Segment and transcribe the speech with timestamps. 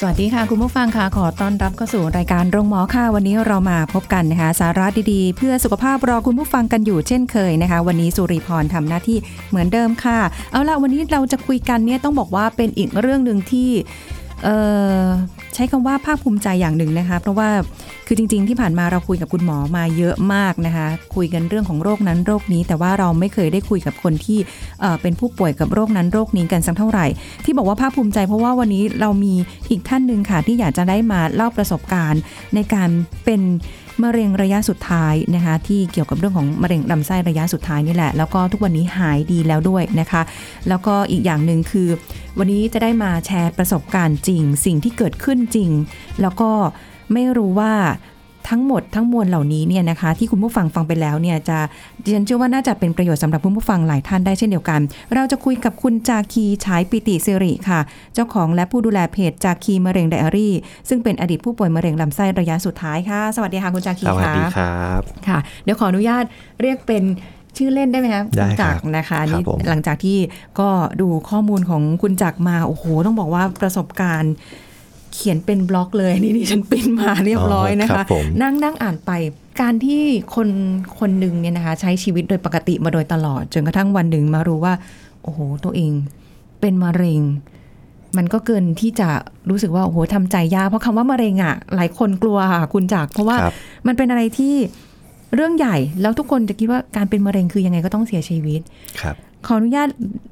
[0.00, 9.18] สวัสดีค่ะ คุณผู้ฟังค่ะขอต้อนรับเข้าสู่รายการโรงหมอค่ะวันนี้เรามาพบกันนะคะ สาระดีๆ เพื่อสุขภาพรอคุณผู้ฟังกันอยู่เช่นเคยนะคะ วันนี้สุริพรทำหน้าที่
[9.50, 10.18] เหมือนเดิมค่ะ
[10.52, 13.70] เอาละวันนี้เราจะคุยกันเนี่ยต้องบอกว่าเป็นอีกเรื่องหนึ่งที่
[15.54, 17.50] ใช้คำว่าภาคภูมิใจอย่างหนึ่งนะคะ เพราะว่า
[18.06, 24.38] คือจริง ๆ ที่ผ่านมาเราคุยกับคุณหมอมาเยอะมากนะคะ คุยกันเรื่องของโรคนั้นโรคนี้ แต่ว่าเราไม่เคยได้คุยกับคนที่
[24.80, 27.06] เอ่อเป็นผู้ป่วยกับโรคนั้นโรคนี้กันสักเท่าไหร่
[27.44, 29.34] ที่บอกว่าภาคภูมิใจเพราะว่าวันนี้เรามี
[29.70, 32.20] อีกท่านหนึ่งค่ะที่อยากจะได้มาเล่าประสบการณ์
[32.54, 32.90] ในการ
[33.24, 33.40] เป็น
[34.02, 40.22] มะเร็งระยะสุดท้ายนะคะที่เกี่ยวกับเรื่องของมะเร็งลำไส้ระยะสุดท้ายนี่แหละ แล้วก็ทุกวันนี้หายดีแล้วด้วยนะคะ
[40.68, 41.88] แล้วก็อีกอย่างหนึ่งคือ
[42.38, 45.70] วันนี้จะได้มาแชร์ประสบการณ์จริง สิ่งที่เกิดขึ้นจริง
[46.20, 46.50] แล้วก็
[47.12, 47.72] ไม่รู้ว่า
[48.48, 51.58] ทั้งหมดทั้งมวลเหล่านี้เนี่ยนะคะที่คุณผู้ฟังฟังไปแล้วเนี่ยจะ
[52.02, 54.80] ดิฉันเชื่อว่าน่าจะเป็นประโยชน์สำหรับคุณผู้ฟังหลายท่านได้เช่นเดียวกัน
[55.14, 57.80] เราจะคุยกับคุณจาคีฉายปิติสิริค่ะ
[58.14, 60.54] เจ้าของและผู้ดูแลเพจจาคีมะเร็งไดอารี่
[60.88, 66.24] ซึ่งเป็นอดีตผู้ป่วยมะเร็งลำไส้ระยะสุดท้ายค่ะ สวัสดีค่ะคุณจาคีสวัสค่ะดีครับค่ะ เดี๋ยวขออนุญาต
[66.62, 67.04] เรียกเป็น
[67.56, 70.18] ชื่อเล่นได้ไหมคะได้คุณครัจับกรนะคะครับนี่ผมหลังจากที่
[70.60, 70.68] ก็
[71.00, 74.34] ดูข้อมูลของคุณจักรมาโอ้โหต้องบอกว่าประสบการณ์
[75.14, 79.10] เขียนเป็นบล็อกเลยนี่ดิฉันปริ้นมาเรียบร้อยนะคคะรับผมนั่งนั่งอ่านไป
[79.60, 80.02] การที่
[80.34, 80.48] คน
[80.98, 84.74] คนหนึ่งเนี่ยนะคะใช้ชีวิตโดยปกติมาโดยตลอด จนกระทั่งวันหนึ่งมารู้ว่า
[85.22, 85.92] โอ้โห ตัวเอง
[86.60, 87.20] เป็นมะเร็ง
[88.16, 89.08] มันก็เกินที่จะ
[89.50, 93.54] รู้สึกว่าโอ้โหทำใจยากเพราะคำว่ามะเร็งอะ หลายคนกลัวค่ะคุณจักรเพราะว่าครับ
[93.86, 94.54] มันเป็นอะไรที่
[95.34, 98.60] เรื่องใหญ่แล้วทุกคนจะคิดว่าการเป็นมะเร็งคือยังไงก็ต้องเสียชีวิต
[99.02, 99.16] ครับ
[99.46, 99.88] ขออนุญาต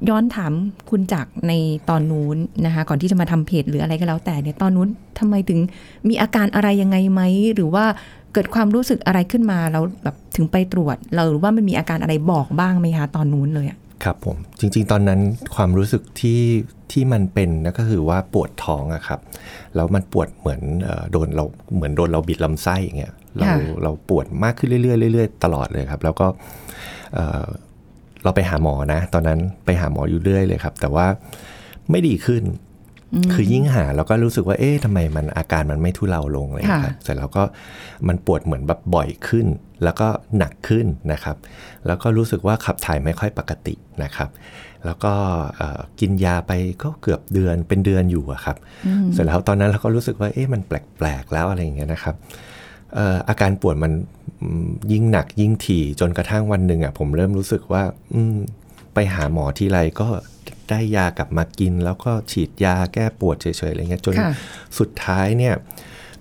[0.09, 0.53] ย้อนถาม
[0.91, 1.53] คุณจักรใน
[1.89, 2.37] ตอนนู้น
[2.67, 5.61] นะคะ ก่อนที่จะมาทำเพจหรืออะไรก็แล้วแต่เนี่ยตอนนู้นทำไมถึง
[6.09, 7.23] มีอาการอะไรยังไงไหม
[7.55, 7.85] หรือว่า
[8.33, 15.21] เกิดความรู้สึกอะไรขึ้นมาแล้วแบบถึงไปตรวจเราหรือว่ามันมีอาการอะไรบอกบ้างไหมคะตอนนู้นเลยอะครับผมจริงๆ ตอนนั้น
[15.55, 16.41] ความรู้สึกที่
[16.93, 19.21] ที่มันเป็นนะก็คือว่าปวดท้องอะครับ
[19.75, 21.45] แล้วมันปวดเหมือนเอ่อโดนเรา
[21.75, 23.47] เหมือนโดนเราบิดลำไส้อย่างเงี้ยเรา
[23.83, 26.27] เราปวดมากขึ้นเรื่อยๆเรื่อยๆตลอดเลยครับ แล้วก็
[28.27, 31.07] เอ่อเราไปหาหมอนะ ตอนนั้นไปหาหมออยู่เรื่อยเลยครับ แต่ว่า
[31.91, 32.43] ไม่ดีขึ้น
[33.33, 37.43] คือยิ่งหาแล้วก็รู้สึกว่า เอ๊ะทำไมมันอาการมันไม่ทุเลาลงเลยครับเสร็จแล้วก็
[38.09, 39.47] มันปวดเหมือนแบบบ่อยขึ้น
[39.85, 41.37] แล้วก็หนักขึ้นนะครับ
[41.87, 44.31] แล้วก็รู้สึกว่าขับถ่ายไม่ค่อยปกตินะครับ
[44.87, 45.13] แล้วก็
[45.57, 48.57] เอ่อกินยาไปก็เกือบเดือนเป็นเดือนอยู่อะครับ
[49.13, 52.15] เสร็จแล้วตอนนั้นเราก็รู้สึกว่า เอ๊ะมันแปลกๆแล้วอะไรอย่างเงี้ยนะครับ
[52.95, 54.16] เอ่ออาการปวดมันอืม
[54.93, 57.83] ยิ่งหนักยิ่งถี่จนกระทั่งวันหนึ่งอะผมเริ่มรู้สึกว่า
[58.15, 58.37] อืม
[58.95, 60.09] ไปหาหมอทีไรก็
[60.71, 64.33] ได้ยากลับมากิน แล้วก็ฉีดยาแก้ปวดเฉยๆอะไรเงี้ยจนค่ะ
[64.79, 65.55] สุดท้ายเนี่ย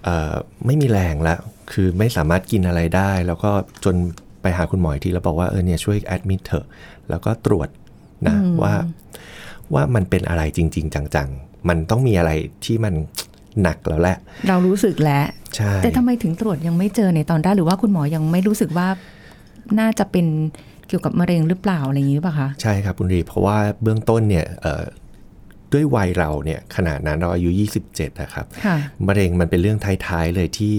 [0.03, 0.33] เอ่อ
[0.65, 1.39] ไม่มีแรงแล้ว
[1.71, 3.51] คือไม่สามารถกินอะไรได้ แล้วก็
[3.85, 3.95] จน
[4.41, 6.65] ไปหาคุณหมออีกทีแล้วบอกว่าเออเนี่ยช่วยแอดมิดเถอะ
[7.09, 7.69] แล้วก็ตรวจ
[8.27, 8.73] นะว่า
[9.73, 12.31] ว่ามันเป็นอะไรจริง ๆ จังๆ มันต้องมีอะไร
[12.65, 12.93] ที่มัน
[13.61, 14.17] หนักแล้วแหละ
[14.47, 15.44] เรารู้สึกแล้วใช่
[15.83, 18.87] แต่ทำไมถึงตรวจยังไม่เจอในตอนแรกหรือว่าคุณหมอยังไม่รู้สึกว่า
[19.79, 20.25] น่าจะเป็น
[20.87, 24.83] เกี่ยวกับมะเร็งหรือเปล่าอะไรอย่างนี้หรือเปล่าคะใช่ครับคุณรีเพราะว่าเบื้องต้นเนี่ยเอ่อ
[25.73, 27.49] ด้วยวัยเราเนี่ยขนาดนั้นเราอายุ
[27.85, 28.77] 27 นะครับค่ะ
[29.07, 30.75] มะเร็งมันเป็นเรื่องท้ายๆเลยที่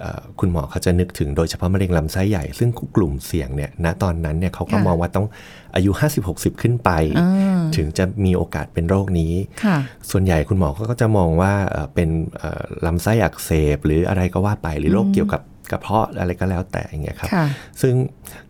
[0.00, 5.26] เอ่อคุณหมอเขาจะนึกถึงโดยเฉพาะมะเร็งลำไส้ใหญ่ ซึ่งกลุ่มเสี่ยงเนี่ยณตอนนั้นเนี่ยเขาก็ค่ะมองว่าต้อง
[5.74, 5.90] อายุ
[6.26, 9.32] 50-60 ขึ้นไปอ่าถึงจะมีโอกาสเป็นโรคนี้
[9.64, 9.76] ค่ะ
[10.10, 12.08] ส่วนใหญ่คุณหมอก็จะมองว่าเอ่อเป็น
[12.38, 17.46] เอ่อลำไส้อักเสบ หรืออะไรก็ว่าไปหรือโรคเกี่ยวกับ กระเพาะอะไรก็แล้วแต่อย่างเงี้ยครับค่ะ
[17.82, 17.94] ซึ่ง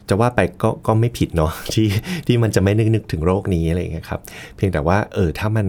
[0.08, 1.86] จะว่าไปก็ก็ไม่ผิดเนาะที่
[2.26, 4.20] ที่มันจะไม่นึกนึกถึงโรคนี้อะไรอย่างเงี้ยครับ
[4.56, 5.66] เพียงแต่ว่าเออถ้ามัน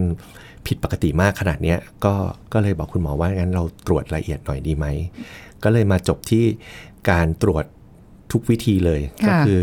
[0.66, 2.14] ผิดปกติมากขนาดเนี้ยก็
[2.52, 4.86] ก็เลยบอกคุณหมอว่างั้นเราตรวจละเอียดหน่อยดีไหม
[5.64, 6.44] ก็เลยมาจบที่
[7.10, 7.64] การตรวจ
[8.32, 9.60] ทุกวิธีเลยค่ะก็คือ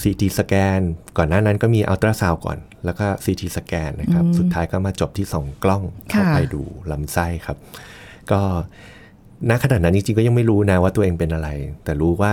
[0.00, 0.80] ซีทีสแกน
[1.18, 7.58] ก่อนหน้านั้นก็มีอัลตราซาวก่อน แล้วก็ซีทีสแกนนะครับ สุดท้ายก็มาจบที่สองกล้องเข้าค่ะไปดูลำไส้ครับ
[8.30, 8.40] ก็
[9.50, 11.48] ณขณะนั้นจริงๆก็ยังไม่รู้นะว่าตัวเองเป็นอะไร
[11.84, 12.32] แต่รู้ว่า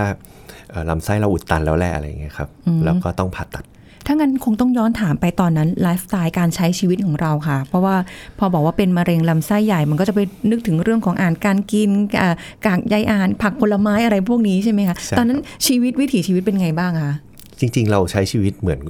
[0.70, 2.48] เอ่อลำไส้เราอุดตันแล้วแหละอะไรอย่างเงี้ยครับ
[2.84, 3.64] แล้วก็ต้องผ่าตัด
[4.06, 7.96] ถ้างั้นคงต้องย้อนถามไปตอนนั้นไลฟ์สไตล์การใช้ชีวิตของเราค่ะ เพราะว่า
[8.38, 10.20] พอบอกว่าเป็นมะเร็งลำไส้ใหญ่ มันก็จะไป
[10.50, 11.90] นึกถึงเรื่องของอาหารการกิน
[12.20, 12.34] อ่า
[12.66, 17.14] กากใยอาหารผักผลไม้อะไรพวกนี้ใช่ไหมคะใช่ตอนนั้นชีวิตวิถีชีวิตเป็นไงบ้างคะ
[17.60, 18.80] จริง ๆ เราใช้ชีวิตเหมือน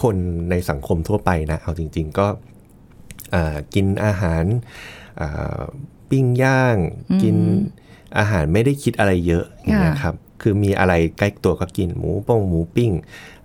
[0.00, 0.16] คน
[0.50, 2.26] ในสังคมทั่วไปนะเอาจริง ๆ ก็
[3.34, 4.44] อ่ากินอาหาร
[5.20, 5.60] อ่า
[6.10, 6.76] ปิ้งย่าง
[7.22, 7.36] กิน
[8.18, 12.92] อาหารไม่ได้คิดอะไรเยอะอย่างเงี้ยครับคือมีอะไรใกล้ตัวก็กินหมูป้งหมูปิ้ง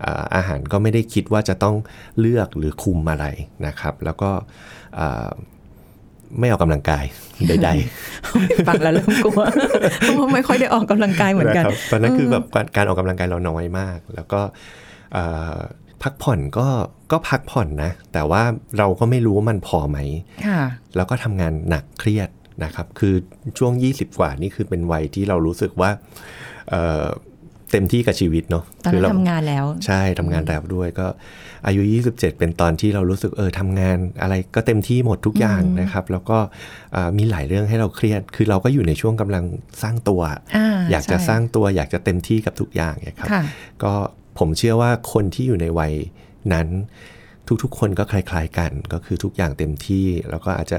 [0.04, 1.76] อ่าอาหารก็ไม่ได้คิดว่าจะต้อง
[2.20, 3.26] เลือกหรือคุมอะไร
[3.66, 4.32] นะครับ แล้วก็
[5.00, 5.30] อ่า
[6.40, 7.06] ไม่ออกกำลังกาย
[7.48, 9.42] ใดๆฟังแล้วเริ่มกลัว
[10.00, 14.42] เพราะว่าไม่ค่อยได้ออกกำลังกายเหมือนกันนะครับตอนนั้นคือแบบการการออกกำลังกายเราน้อยมาก แล้วก็
[15.14, 15.24] เอ่
[15.54, 15.58] อ
[16.04, 16.68] พักผ่อนก็
[17.12, 18.44] ก็พักผ่อนนะ แต่ว่า
[18.78, 19.98] เราก็ไม่รู้ว่ามันพอไหม
[20.48, 20.62] ค่ะ
[20.96, 22.30] แล้วก็ทำงานหนักเครียด
[22.64, 23.14] นะครับ คือ
[23.58, 25.90] ช่วง 20 กว่านี่คือเป็นวัยที่เรารู้สึกว่า
[26.70, 27.06] เอ่อ
[27.72, 31.08] เต็มที่กับชีวิตเนาะตอนคืนั้นเราทำงานแล้ว ใช่ทำงานแล้วด้วยก็
[31.66, 31.82] อายุ
[32.12, 36.38] 27 เป็นตอนที่เรารู้สึกเออทำงานอะไรก็เต็มที่หมดทุกอย่างนะครับ แล้วก็
[36.94, 39.44] เอ่อมีหลายเรื่องให้เราเครียด คือเราก็อยู่ในช่วงกำลัง
[39.82, 40.22] สร้างตัว
[40.56, 43.44] อ่าอยากจะใช่สร้างตัวอยากจะเต็มที่กับทุกอย่างเนี่ยครับค่ะ
[43.84, 43.94] ก็
[44.40, 45.94] ผมเชื่อว่าคนที่อยู่ในวัย
[46.54, 46.68] นั้น
[47.64, 50.78] ทุกๆ คนก็คล้าย ๆกัน ก็คือทุกอย่างเต็มที่ แล้วก็อาจจะ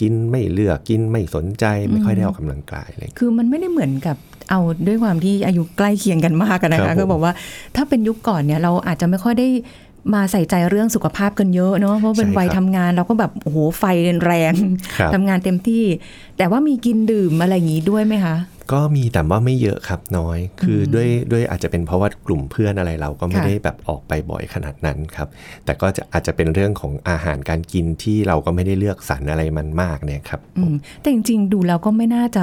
[0.00, 4.16] กินไม่เลือกกินไม่สนใจไม่ค่อยได้ออกกำลังกายอะไรอย่างเงี้ยคือมันไม่ได้เหมือนกับ
[4.50, 7.32] เอาด้วยความที่อายุใกล้เคียงกันมากกันนะครัคะบผมก็บอกว่า
[7.76, 9.48] ถ้าเป็นยุคก่อนเนี่ยเราอาจจะไม่ค่อยได้
[10.14, 13.84] มาใส่ใจเรื่องสุขภาพกันเยอะเนาะเพราะเป็นใช่ครับวัยทำงานเราก็แบบโอ้โหไฟ
[14.26, 14.54] แรง
[14.98, 15.84] ครับทำงานเต็มที่
[16.38, 18.36] แต่ว่ามีกินดื่มอะไรอย่างนี้ด้วยไหมคะ
[18.72, 25.28] ก็มีแต่ว่าไม่เยอะครับน้อย คืออด้วยด้วยอาจจะเป็นเพราะว่ากลุ่มเพื่อนอะไรเราก็ไม่ค่ะได้แบบออกไปบ่อยขนาดนั้นครับ
[25.64, 32.42] แต่ก็จะอาจจะเป็นเรื่องของอาหารการกินที่เราก็ไม่ได้เลือกสรรอะไรมันมากเนี่ยครับอืมแต่จริงๆดูแล้วก็ไม่น่าจะ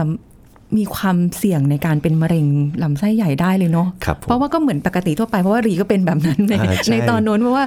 [0.78, 2.48] มีความเสี่ยงในการเป็นมะเร็ง
[2.84, 7.66] ลำไส้ใหญ่ได้เลยเนาะครับผมเพราะว่าก็เหมือนปกติทั่วไปเพราะว่ารีก็เป็นแบบนั้นในอ่าใช่ในตอนโน้นเพราะว่า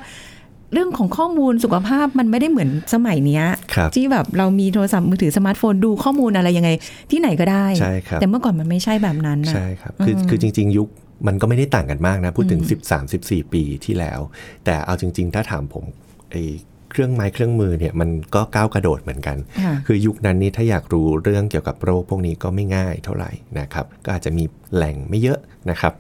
[0.72, 3.44] เรื่องของข้อมูลสุขภาพมันไม่ได้เหมือนสมัยเนี้ย
[3.74, 6.70] ครับที่แบบเรามีโทรศัพท์มือถือสมาร์ทโฟนดูข้อมูลอะไรยังไง
[7.10, 10.88] ที่ไหนก็ได้ใช่ครับแต่เมื่อก่อนมันไม่ใช่แบบนั้นนะใช่ครับคือคือจริง ๆ ยุค
[11.26, 14.20] มันก็ไม่ได้ต่างกันมากนะ พูดถึง 13 14 ปีที่แล้ว
[14.64, 15.84] แต่เอาจริง ๆ ถ้าถามผม
[16.32, 16.42] ไอ้
[16.90, 24.44] เครื่องไม้เครื่องมือเนี่ยมันก็ก้าวกระโดดเหมือนกันค่ะคือยุคนั้นนี่ถ้าอยากรู้เรื่องเกี่ยวกับโรคพวกนี้ก็ไม่ง่ายเท่าไหร่นะครับ ก็อาจจะมี
[24.74, 25.38] แหล่งไม่เยอะ
[25.70, 25.92] นะครับ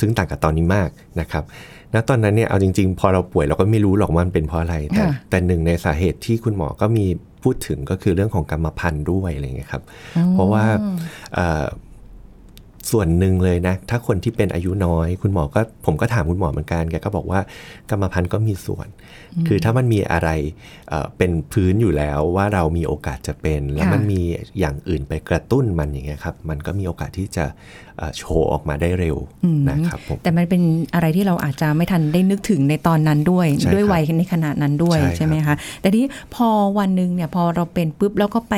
[0.00, 0.88] ซึ่งต่างกับตอนนี้มาก
[1.20, 1.44] นะครับ
[1.94, 7.06] ณตอนนั้นเนี่ยเอาจริงๆ พอเราป่วยเราก็ไม่รู้หรอกว่ามันเป็นเพราะอะไร แต่ค่ะแต่หนึ่งในสาเหตุที่คุณหมอก็มี
[7.42, 9.82] พูดถึงก็คือเรื่องของกรรมพันธุ์ด้วยอะไรเงี้ยครับ
[10.32, 10.64] เพราะว่า
[11.34, 11.64] เอ่อ
[12.90, 17.40] ส่วนหนึ่งเลยนะ ถ้าคนที่เป็นอายุน้อย คุณหมอก็ผมก็ถามคุณหมอเหมือนกันแกก็บอกว่า
[17.90, 18.88] กรรมพันธุ์ก็มีส่วน
[19.48, 20.28] คือถ้ามันมีอะไร
[20.88, 24.20] เอ่อเป็นพื้นอยู่แล้วว่าเรามีโอกาสจะเป็น แล้วค่ะมันมี
[24.58, 27.44] อย่างอื่นไปกระตุ้นมันอย่างเงี้ยครับ มันก็มีโอกาสที่จะ
[27.98, 29.16] เอ่อโชว์ออกมาได้เร็ว
[29.70, 30.62] นะครับผมแต่มันเป็น
[30.94, 36.48] อะไรที่เราอาจจะไม่ทันได้นึกถึงในตอนนั้นด้วยใช่ครับด้วยวัยในขณะนั้นด้วยใช่ครับใช่ไหมคะแต่ที่พอ
[36.78, 38.54] วันหนึ่งเนี่ยพอเราเป็นปุ๊บแล้วก็ไป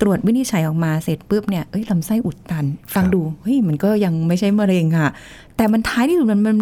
[0.00, 5.10] ตรวจวินิจฉัยออกมาเสร็จปุ๊บเนี่ยเอ้ยลำไส้อุดตัน ฟังดูเฮ้ยมันก็ยังไม่ใช่มะเร็งอะ
[5.56, 6.56] แต่มันท้ายที่สุดมันมัน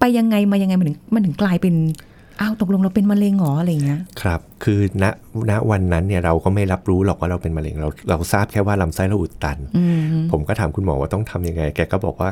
[0.00, 1.74] ไปยังไงมายังไงมันถึงมันถึงกลายเป็น
[2.40, 5.04] อ้าวตกลงเราเป็นมะเร็งเหรออะไรอย่างเงี้ยครับ คือณ
[5.50, 10.00] ณวันนั้นเนี่ยเราก็ไม่รับรู้หรอกว่าเราเป็นมะเร็งเราเราทราบแค่ว่าลำไส้เราอุดตันอืม
[10.32, 12.30] ผมก็ถามคุณหมอว่าต้องทำยังไง แกก็บอกว่า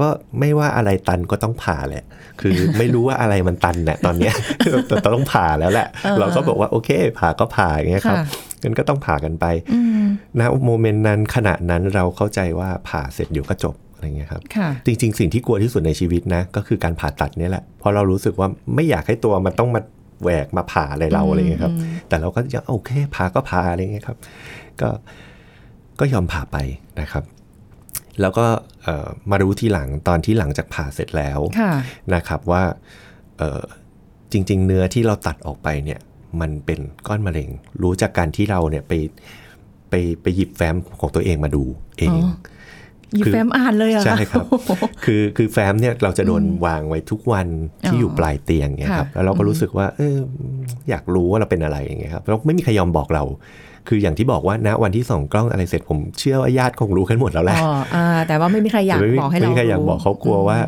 [0.00, 2.04] ก็ไม่ว่าอะไรตันก็ต้องผ่าแหละ
[2.40, 4.34] คือไม่รู้ว่าอะไรมันตันเนี่ยตอนเนี้ย
[4.88, 5.86] แต่ต้องผ่าแล้วแหละ
[6.18, 8.26] เราก็บอกว่าโอเค ผ่าก็ผ่าอย่างเงี้ยครับค่ะ
[8.62, 9.81] งั้นก็ต้องผ่ากันไปอืม
[10.40, 19.80] ณโมเมนต์นั้นขณะนั้นเราเข้าใจว่าผ่าเสร็จเดี๋ยวก็จบอะไรเงี้ยครับค่ะจริง ๆ สิ่งที่กลัวที่สุดในชีวิตนะ ก็คือการผ่าตัดเนี่ยแหละเพราะเรารู้สึกว่าไม่อยากให้ตัวมันต้องมา
[20.22, 21.74] แหวกมาผ่าอะไรเราอะไรเงี้ยครับ
[22.08, 24.18] แต่เราก็ยังโอเคผ่าก็ผ่าอะไรเงี้ยครับ
[24.80, 24.88] ก็
[26.00, 26.56] ก็ยอมผ่าไป
[27.00, 27.24] นะครับ
[28.20, 28.46] แล้วก็
[28.82, 31.72] เอ่อมารู้ทีหลังตอนที่หลังจากผ่าเสร็จแล้วค่ะ
[32.14, 32.62] นะครับว่า
[33.38, 33.62] เอ่อ
[34.32, 36.00] จริง ๆ เนื้อที่เราตัดออกไปเนี่ย
[36.40, 37.48] มันเป็นก้อนมะเร็ง
[37.82, 38.92] รู้จากการที่เราเนี่ยไป
[39.92, 41.62] ไปไปหยิบแฟ้มของตัวเองมาดู
[41.98, 42.30] เองอ๋อ
[43.16, 44.70] หยิบคือแฟ้มอ่านเลยเหรอใช่ครับโอ้โห
[45.04, 47.46] คือคือแฟ้มเนี่ยเราจะโดนวางไว้ทุกวัน
[47.86, 50.16] ที่อ๋อออยู่ปลายเตียงเนี่ยครับค่ะแล้วเราก็รู้สึกว่า เออ
[50.90, 53.24] อยากรู้ว่าเราเป็นอะไรอย่างเงี้ยครับแล้วไม่มีใครยอมบอกเรา
[53.88, 60.58] คืออย่างที่บอกว่าณวันที่ส่องกล้องอะไรเสร็จผมเชื่อว่าญาติคงรู้กันหมดแล้วแหละอ๋ออ่าแต่ว่าไม่มีใครอยากไม่มีบอกให้ไม่เรามีใครอยากรู้บอกเขากลัวว่า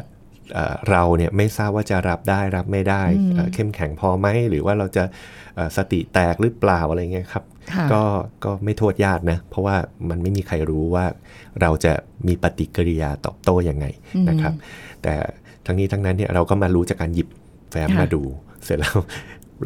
[0.53, 3.03] เอ่อเราเนี่ยไม่ทราบว่าจะรับได้รับไม่ได้
[3.35, 5.05] เอ่อเข้มแข็งพอไหมหรือว่าเราจะ
[5.57, 8.03] เอ่อสติแตกหรือเปล่าอะไรเงี้ยครับค่ะก็
[8.45, 9.77] ก็ไม่โทษญาตินะ เพราะว่า
[10.09, 11.05] มันไม่มีใครรู้ว่า
[11.61, 11.93] เราจะ
[12.27, 13.87] มีปฏิกิริยาตอบโต้ยังไง
[14.29, 14.53] นะครับ
[15.03, 15.15] แต่
[15.67, 17.29] ทั้งนี้ทั้งนั้นเนี่ยเราก็มารู้จากการหยิบ
[17.71, 18.23] แฟ้มค่ะมาดู
[18.65, 18.97] เสร็จแล้ว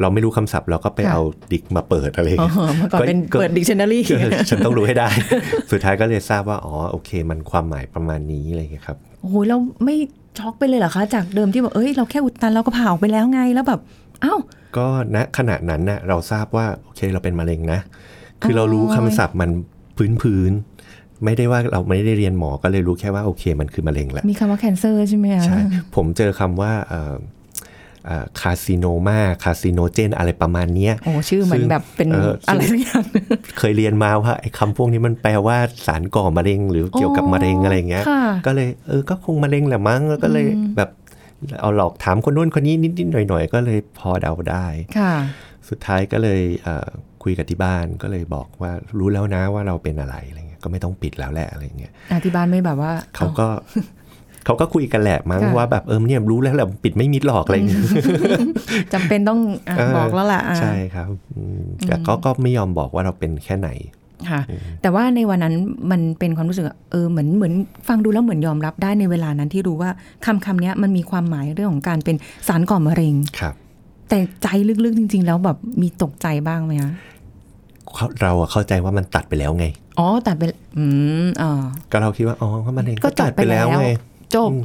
[0.01, 1.21] เราไม่รู้คำศัพท์เราก็ไปค่ะเอา
[1.51, 4.15] ดิกมาเปิดอะไรอย่างอ๋อเงี้ยเมื่อก่อนเป็นก็เปิดดิกชันนารีก็
[4.49, 5.09] ฉันต้องรู้ให้ได้
[5.71, 9.97] สุดท้ายก็เลยทราบว่า อ๋อ โอเค มันความหมายประมาณนี้อะไรอย่างเงี้ยครับโอ้โหเราไม่
[10.39, 13.79] ช็อกไปเลยเหรอคะ จากเดิมที่แบบเอ้ยเราแค่อุดตันเราก็ผ่าออกไปแล้วไงแล้วแบบ
[14.23, 14.39] อ้าว
[14.77, 17.79] ก็ณขณะนั้นน่ะเราทราบว่าโอเคเราเป็นมะเร็งนะ
[18.41, 19.49] คือเรารู้คำศัพท์มัน
[19.97, 25.59] พื้นพื้นๆไม่ได้ว่าเราไม่ได้เรียนหมอก็เลยรู้แค่ว่าโอเคมันคือมะเร็งแหละมีคำว่า cancer ใช่ไหมคะใช่
[25.95, 27.13] ผมเจอคำว่าเอ่อ
[28.41, 33.03] คาสิโนมาคาสิโนเจนอะไรประมาณเนี้ยโอ้ชื่อเหมือนแบบเป็นเออซึ่งอะไรสักอย่าง
[33.57, 40.89] เคยเรียนมาว่าไอ้คำพวกนี้มันแปลว่าสารก่อมะเร็ง หรือเกี่ยวกับมะเร็งอะไรเงี้ยค่ะก็เลยเออก็คงมะเร็งแหละมั้งแล้วก็เลยแบบ
[41.61, 44.65] เอาหลอกถามคนนู้นคนนี้นิดๆหน่อยๆ ก็เลยพอเดาได้
[44.97, 45.13] ค่ะ
[45.69, 46.87] สุดท้ายก็เลยเอ่อ
[47.23, 53.47] คุยกับที่บ้านก็เลยบอกว่ารู้แล้วนะว่าเราเป็นอะไรอะไรเงี้ยก็ไม่ต้องปิดแล้วแหละอะไรเงี้ยอะที่บ้านไม่แบบว่าเขาก็
[54.45, 57.81] เขาก็คุยกันแหละมั้งค่ะว่าแบบเออเนี่ยรู้แล้วแหละปิดไม่มิดหรอกอะไรเงี้ย
[58.93, 63.69] จำเป็นต้องอะเออบอกแล้วล่ะอะใช่ครับอืมแต่ก็ก็ไม่ยอมบอกว่าเราเป็นแค่ไหน
[64.29, 64.41] ค่ะ
[64.81, 65.55] แต่ว่าในวันนั้น
[65.91, 67.53] มันเป็นความรู้สึกอะเออเหมือนเหมือน
[67.87, 69.89] ฟังดูแล้วเหมือนยอมรับได้ในเวลานั้นที่รู้ว่า
[70.25, 72.15] คำคำเนี้ยมันมีความหมายเรื่องของการเป็น
[72.47, 73.53] สารก่อมะเร็งครับ
[74.09, 74.47] แต่ใจ
[74.85, 76.93] ลึกๆจริง ๆ แล้วแบบมีตกใจบ้างไหมคะ
[78.21, 79.65] เราอะเข้าใจว่ามันตัดไปแล้วไง
[79.99, 80.43] อ๋อตัดไป
[80.77, 80.85] อื
[81.23, 83.87] มอ่าก็เราคิดว่าอ๋อก็มะเร็งก็ก็ตัดไปแล้วจบไปแล้วไง
[84.35, 84.63] จบอืม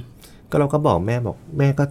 [0.51, 1.85] ก็เราก็บอกแม่บอกแม่ก็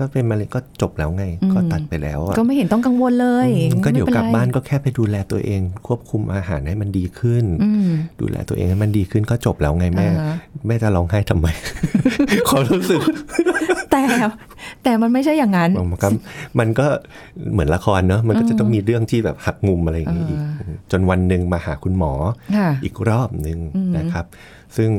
[0.00, 11.46] ก็เป็นมะเร็งก็จบแล้วไง ก็ตัดไปแล้วอะก็ไม่เห็นต้องกังวลเลยอืมก็เดี๋ยวไม่กป็ลับไรบ้านก็แค่ไปดูแลตัวเอง ควบคุมอาหารให้มันดีขึ้นอืมดูแลตัวเองให้มันดีขึ้นก็จบแล้วไงแม่อ่าฮะแม่จะร้องไห้ทำไม
[12.48, 13.00] ความรู้สึก
[13.90, 14.02] แต่
[14.84, 16.08] แต่มันไม่ใช่อย่างนั้น มันก็
[16.58, 16.86] มันก็
[17.52, 20.40] เหมือนละครเนอะมันก็จะต้องมีเรื่องที่แบบหักมุมอะไรอย่างนี้อีก
[20.90, 22.12] จนวันหนึ่งมาหาคุณหมอ
[22.56, 23.58] ค่ะอีกรอบหนึ่ง
[23.96, 24.24] นะครับ
[24.76, 24.90] ซึ่ง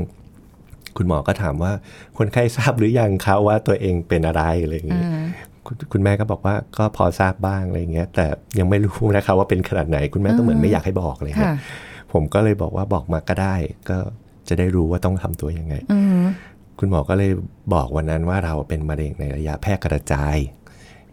[0.98, 1.72] คุณหมอก็ถามว่า
[2.18, 5.26] คนไข้ทราบหรือยังคะว่าตัวเองเป็นอะไรอะไรอย่างนี้อ่า
[5.66, 8.26] คุณคุณแม่ก็บอกว่าก็พอทราบบ้างอะไรอย่างเงี้ย แต่
[8.60, 11.60] ยังไม่รู้นะคะว่าเป็นขนาดไหน คุณแม่ก็เหมือนไม่อยากให้บอกอะไรเงี้ค่ะย
[12.14, 13.56] ผมก็เลยบอกว่าบอกมาก็ได้
[13.90, 13.98] ก็
[14.48, 16.24] จะได้รู้ว่าต้องทำตัวยังไงอืม
[16.80, 17.32] คุณหมอก็เลย
[17.74, 20.38] บอกวันนั้นว่าเราเป็นมะเร็งในระยะแพร่กระจาย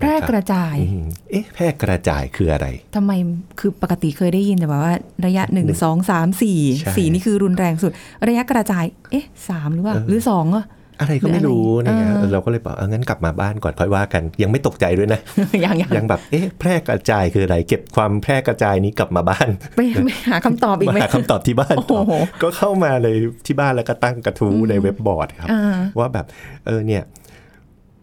[0.02, 2.66] แพร่กระจายอืมเอ๊ะ แพร่กระจายคืออะไร
[2.97, 3.12] ทำไม
[3.61, 4.94] คือปกติเคยได้ยินแต่แบบว่า
[5.26, 7.92] ระยะหนึ่งสองสามสี่ใช่สี่นี่คือรุนแรงสุด
[8.28, 10.66] ระยะกระจาย เอ๊ะสามหรือว่า หรือสองอะ
[11.00, 15.21] อะไรก็ไม่รู้หรืออะไรเนี่ยเออเราก็เลยบอกเอองั้นกลับมาบ้านก่อนค่อยว่ากัน ยังไม่ตกใจด้วยนะ
[15.64, 23.16] ยังยังยังแบบเอ๊ะแพร่กระจายคืออะไร เก็บความแพร่กระจายนี้กลับมาบ้านไปไปหาคำตอบอีกมาไหมหาคำตอบที่บ้านต่อโอ้โหก็เข้ามาเลย
[23.47, 26.26] ที่บ้านแล้วก็ตั้งกระทู้ในเว็บบอร์ดครับอ่าว่าแบบ
[26.66, 27.02] เออเนี่ย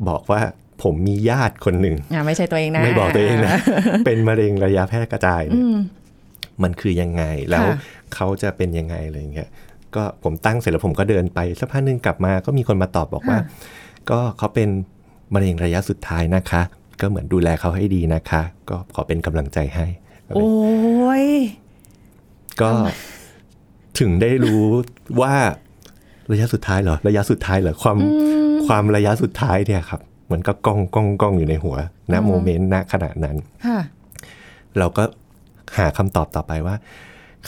[0.07, 0.41] บอกว่า
[0.83, 3.55] ผมมีญาติคนหนึ่งอ่าไม่ใช่ตัวเองนะ ไม่บอกตัวเองนะ
[4.05, 5.65] เป็นมะเร็งระยะแพร่กระจายเนี่ย
[6.63, 7.75] มันคือยังไงแล้วค่ะ
[8.15, 9.49] เขาจะเป็นยังไงอะไรเงี้ย
[9.95, 13.37] ก็ผมตั้งเสร็จแล้วผมก็เดินไปสักพักหนึ่งกลับมาก็มีคนมาตอบบอกว่า
[14.09, 14.69] ก็เขาเป็น
[15.33, 16.61] มะเร็งระยะสุดท้ายนะคะ
[17.01, 19.85] ก็เหมือนดูแลเขาให้ดีนะคะ ก็ขอเป็นกำลังใจให้
[20.35, 20.49] โอ้
[21.23, 21.25] ย
[22.61, 22.71] ก็
[23.99, 24.63] ถึงได้รู้
[25.21, 25.35] ว่า
[26.31, 27.97] ระยะสุดท้ายเหรอ ระยะสุดท้ายเหรอความ
[28.67, 31.75] ความระยะสุดท้ายเนี่ยครับ เหมือนก็กล้องกล้องกล้องอยู่ในหัว
[32.11, 33.35] ณโมเมนต์ณขณะนั้น
[33.67, 33.79] ค่ะ
[34.77, 35.03] เราก็
[35.77, 36.75] หาคำตอบต่อไปว่า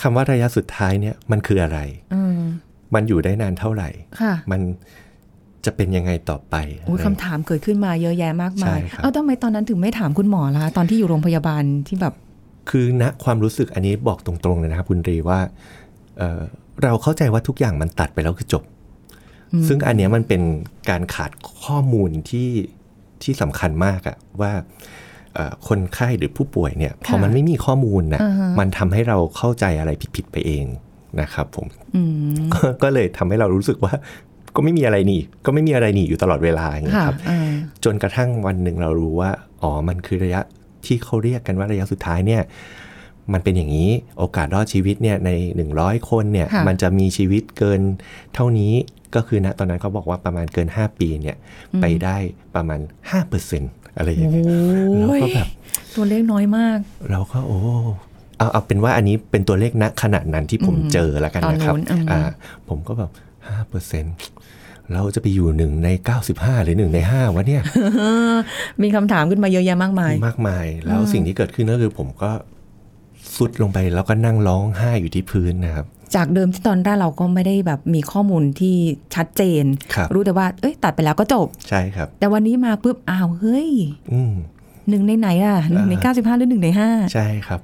[0.00, 1.78] คำว่าระยะสุดท้ายเนี่ยมันคืออะไร
[2.14, 2.40] อืม
[2.94, 3.88] มันอยู่ได้นานเท่าไหร่
[4.20, 4.60] ค่ะมัน
[5.64, 12.14] จะเป็นยังไงต่อไปโอ้ยอะไรคำถามเกิดขึ้นมาเยอะแยะมากมายใช่ครับเอ้าทำไมตอนนั้นถึงไม่ถามคุณหมอล่ะตอนที่อยู่โรงพยาบาลที่แบบ
[12.70, 15.38] คือณความรู้สึกอันนี้บอกตรงๆเลยนะครับคุณรีว่า
[16.18, 16.40] เอ่อ
[16.82, 18.62] เราเข้าใจว่าทุกอย่างมันตัดไปแล้วคือจบ
[19.68, 20.42] ซึ่งอันเนี้ยมันเป็น
[20.90, 21.30] การขาด
[21.64, 22.50] ข้อมูลที่
[23.22, 24.52] ที่สำคัญมากอะว่า
[25.34, 30.64] เอ่อคนไข้หรือผู้ป่วยเนี่ยพอมันไม่มีข้อมูลนะอ่าฮะมันทำให้เราเข้าใจอะไรผิดๆไปเอง
[31.20, 33.94] นะครับผมอืมก็ก็เลยทำให้เรารู้สึกว่า
[34.56, 37.50] ก็ไม่มีอะไรหนีก็ไม่มีอะไรหนีอยู่ตลอดเวลาอย่างเงี้ยค่ะครับอ่า
[37.84, 39.30] จนกระทั่งวันหนึ่งเรารู้ว่า
[39.62, 40.40] อ๋อ มันคือระยะ
[40.86, 42.42] ที่เขาเรียกกันว่าระยะสุดท้ายเนี่ย
[43.32, 45.30] มันเป็นอย่างนี้ โอกาสรอดชีวิตเนี่ยใน
[45.70, 47.80] 100 คนเนี่ยค่ะมันจะมีชีวิตเกิน
[48.34, 48.72] เท่านี้
[49.14, 51.36] ก็คือณตอนนั้นเขาบอกว่าประมาณเกิน 5 ปีเนี่ย
[51.80, 52.16] ไปได้
[52.54, 52.80] ประมาณ
[53.38, 55.48] 5%อะไรอย่างเงี้ยโอ้เรายก็แบบ
[55.96, 56.78] ตัวเลขน้อยมาก
[57.10, 57.58] เราก็โอ้
[58.38, 62.20] เอาเอาเป็นว่าอันนี้เป็นตัวเลขณขณะนั้นที่ผมเจอแล้วกันนะครับตอนนู้นอืมอ่า
[62.68, 63.10] ผมก็แบบ
[63.82, 65.88] 5%เราจะไปอยู่หนึ่งใน
[66.28, 67.62] 95 หรือหนึ่งใน5วะเนี่ย
[68.82, 72.30] มีคำถามขึ้นมาเยอะแยะมากมาย มากมาย แล้วสิ่งที่เกิดขึ้นก็คือผมก็
[73.36, 78.74] สุดลงไปแล้วก็นั่งร้องไห้อยู่ที่พื้นนะครับ จากเดิมที่ตอนแรกเราก็ไม่ได้แบบมีข้อมูลที่
[79.14, 79.64] ชัดเจน
[79.94, 83.68] ครับรู้แต่ว่า เอ้ยตัดไปแล้วก็จบ ใช่ครับ แต่วันนี้มาปุ๊บอ้าวเฮ้ย
[84.12, 84.32] อืม
[84.88, 87.60] หนึ่งในไหนอะหนึ่งในเก้าสิบห้าหรือหนึ่งในห้าใช่ครับ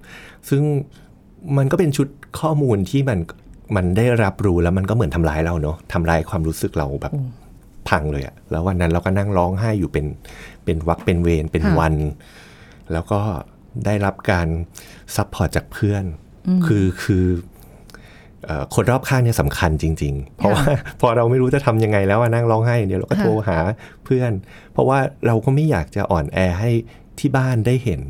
[0.49, 0.63] ซึ่ง
[1.57, 2.09] มันก็เป็นชุด
[2.41, 3.19] ข้อมูลที่มัน
[3.77, 7.13] มันได้รับรู้แล้วมันก็เหมือนทำร้ายเราเนาะทำลายความรู้สึกเราแบบ
[7.89, 10.07] พังเลยอะแล้ววันนั้นเราก็นั่งร้องไห้อยู่เป็น
[10.65, 11.95] เป็นวรรคเป็นเวรเป็นวัน
[12.93, 13.21] แล้วก็
[13.87, 14.49] ได้รับการ
[15.17, 16.05] support จากเพื่อน
[16.67, 17.58] คือคือเอ่อ
[18.75, 20.65] คนรอบข้างเนี่ยสำคัญจริง ๆ เพราะว่า
[21.01, 23.59] พอเราไม่รู้จะทำยังไงแล้วอะนั่งร้องไห้อย่างเดียวเราก็ค่ะโทรหา
[24.05, 24.33] เพื่อน
[24.73, 26.71] เพราะว่าเราก็ไม่อยากจะอ่อนแอให้
[27.21, 28.03] ที่บ้านได้เห็น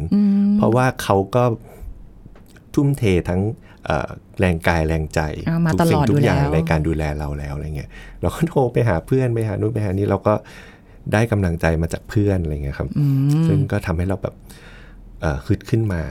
[0.57, 1.45] เพราะว่าเขาก็
[2.75, 3.41] ทุ่มเททั้ง
[3.85, 4.09] เอ่อ
[4.41, 7.91] แรงกายแรงใจอ่ามาทุกสิ่ตลงอดทุกอย่างอยู่แล้วในการดูแลเราแล้วอะไรเงี้ย
[8.23, 10.35] เราก็โทรไปหาเพื่อนไปหานู่นไปหานี่เราก็
[11.13, 12.89] ได้กำลังใจมาจากเพื่อนอะไรเงี้ยครับ
[13.47, 14.57] ซึ่งก็ทำให้เราแบบเอ่อ
[15.47, 16.03] ฮึดขึ้นมา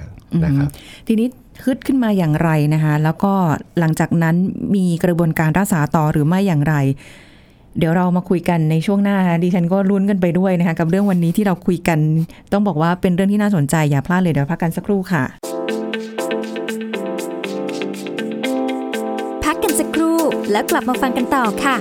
[0.44, 0.70] นะครับ
[1.08, 1.28] ทีนี้
[1.66, 3.34] ฮึดขึ้นมาอย่างไรนะคะแล้วก็
[3.80, 4.36] หลังจากนั้น
[4.76, 6.76] มีกระบวนการรักษาต่อหรือไม่อย่างไร
[7.78, 12.00] เดี๋ยวเรามาคุยกันในช่วงหน้านะคะดิฉันก็ลุ้นกันไปด้วยนะคะกับเรื่องวันนี้ที่เราคุยกัน
[12.52, 15.24] ต้องบอกว่าเป็นเรื่องที่น่าสนใจอย่าพลาดเลยเดี๋ยวพักกันสักครู่ค่ะ
[19.44, 20.18] พักกันสักครู่
[20.52, 21.76] แล้วกลับมาฟังกันต่อค่ะ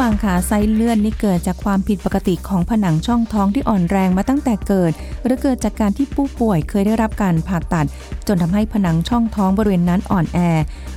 [0.00, 4.92] ฟังคะไส้เลื่อนนี่เกิดจากความผิดปกติของผนังช่องท้องที่อ่อนแรงมาตั้งแต่เกิด
[5.24, 7.86] หรือเกิดจากการที่ผู้ป่วยเคยได้รับการผ่าตัด
[8.26, 10.38] จนทำให้ผนังช่องท้องบริเวณนั้นอ่อนแอ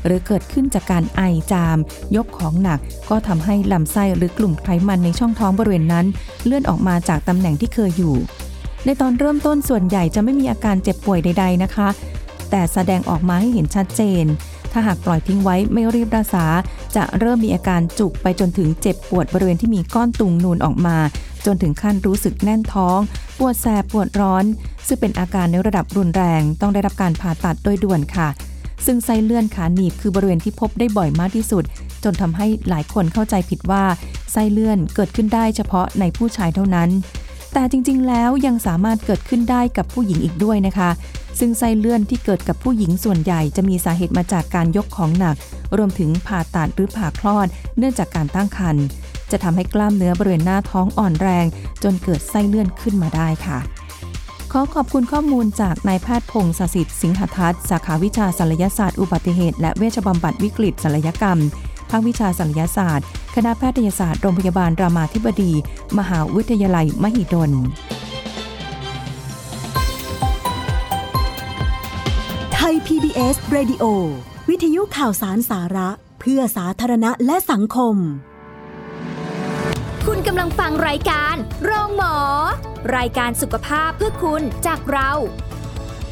[0.06, 1.78] หรือเกิดขึ้นจากการไอจาม
[2.16, 2.80] ยกของหนัก
[3.10, 6.06] ก็ทำให้ลำไส้หรือกลุ่มไขมันในช่องท้องบริเวณนั้น
[6.46, 8.16] เลื่อนออกมาจากตำแหน่งที่เคยอยู่
[8.86, 11.90] ในตอนเริ่มต้นส่วนใหญ่จะไม่มีอาการเจ็บป่วยใด ๆนะคะ
[12.50, 14.26] แต่แสดงออกมาให้เห็นชัดเจน
[14.74, 16.46] ถ้าหากปล่อยทิ้งไว้ไม่รีบรักษา
[16.96, 20.98] จะเริ่มมีอาการจุกไปจนถึงเจ็บปวดบริเวณที่มีก้อนตุงนูนออกมา
[21.46, 23.00] จนถึงขั้นรู้สึกแน่นท้อง
[23.38, 24.46] ปวดแสบปวดร้อน
[24.88, 28.30] ซึ่งเป็นอาการในระดับรุนแรง ต้องได้รับการผ่าตัดโดยด่วนค่ะ
[28.86, 31.64] ซึ่งไส้เลื่อนขาหนีบคือบริเวณที่พบได้บ่อยมากที่สุด
[32.04, 33.84] จนทำให้หลายคนเข้าใจผิดว่า
[34.32, 36.90] ไส้เลื่อนเกิดขึ้นได้เฉพาะในผู้ชายเท่านั้น
[37.54, 40.90] แต่จริงๆ แล้วยังสามารถเกิดขึ้นได้กับผู้หญิงอีกด้วยนะคะ
[41.40, 45.36] ซึ่งไส้เลื่อนที่เกิดกับผู้หญิงส่วนใหญ่จะมีสาเหตุมาจากการยกของหนัก
[45.78, 48.86] รวมถึงผ่าตัดหรือผ่าคลอด เนื่องจากการตั้งครรภ์
[49.32, 51.46] จะทำให้กล้ามเนื้อบริเวณหน้าท้องอ่อนแรง
[51.84, 53.58] จนเกิดไส้เลื่อนขึ้นมาได้ค่ะ
[54.52, 61.40] ขอขอบคุณข้อมูลจากนายแพทย์พงศสิทธิ์สิงหทัศน์สาขาวิชาศัลยศาสตร์อุบัติเหตุ และเวชบำบัดวิกฤตศัลยกรรม
[61.90, 65.52] ภาควิชาศัลยศาสตร์ คณะแพทยศาสตร์โรงพยาบาลรามาธิบดี
[65.98, 67.52] มหาวิทยาลัยมหิดล
[72.54, 73.84] ไทย PBS Radio
[74.50, 77.96] วิทยุข่าวสารสาระ เพื่อสาธารณะและสังคม
[80.06, 82.16] คุณกำลังฟังรายการ โรงหมอ
[82.98, 85.12] รายการสุขภาพเพื่อคุณจากเรา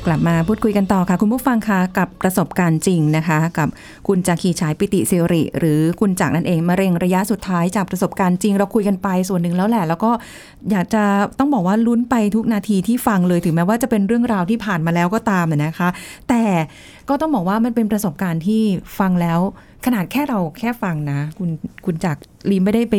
[0.08, 3.68] กลับมาพูดคุยกันต่อค่ะ คุณผู้ฟังคะกับประสบการณ์จริงนะคะ กับ
[4.08, 10.12] คุณจากขีฉายปิติสิริ หรือคุณจากนั่นเองมะเร็งระยะสุดท้ายจากประสบการณ์จริง เราคุยกันไปส่วนหนึ่งแล้วแหละ แล้วก็
[10.72, 11.04] อยากจะ
[11.40, 15.90] ต้องบอกว่าลุ้นไปทุกนาทีที่ฟังเลยถึงแม้ว่าจะเป็นเรื่องราวที่ผ่านมาแล้วก็ตามนะคะ
[16.30, 16.44] แต่
[17.10, 18.64] ก็ต้องบอกว่ามันเป็นประสบการณ์ที่
[19.00, 19.40] ฟังแล้ว
[19.86, 21.50] ขนาดแค่เราแค่ฟังนะ คุณ
[21.86, 22.18] คุณจาก
[22.50, 22.96] ลีไม่ได้ไป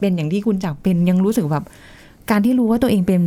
[0.00, 1.66] เป็นอย่างที่คุณจากเป็นยังรู้สึกแบบ
[2.30, 3.18] การที่รู้ว่าตัวเองเป็น